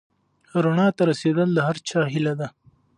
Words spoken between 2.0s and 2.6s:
هیله ده.